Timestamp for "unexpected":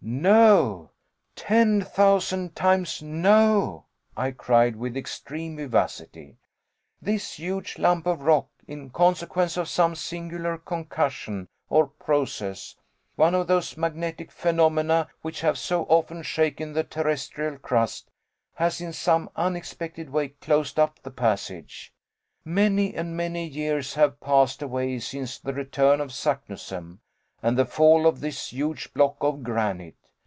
19.35-20.09